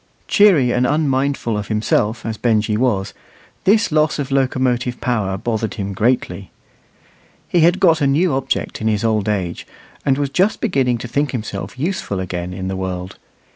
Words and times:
Cheery 0.27 0.71
and 0.71 0.87
unmindful 0.87 1.55
of 1.55 1.67
himself, 1.67 2.25
as 2.25 2.35
Benjy 2.35 2.75
was, 2.75 3.13
this 3.65 3.91
loss 3.91 4.17
of 4.17 4.31
locomotive 4.31 4.99
power 4.99 5.37
bothered 5.37 5.75
him 5.75 5.93
greatly. 5.93 6.49
He 7.47 7.59
had 7.59 7.79
got 7.79 8.01
a 8.01 8.07
new 8.07 8.33
object 8.33 8.81
in 8.81 8.87
his 8.87 9.03
old 9.03 9.29
age, 9.29 9.67
and 10.03 10.17
was 10.17 10.31
just 10.31 10.59
beginning 10.59 10.97
to 10.97 11.07
think 11.07 11.33
himself 11.33 11.77
useful 11.77 12.19
again 12.19 12.51
in 12.51 12.67
the 12.67 12.75
world. 12.75 13.19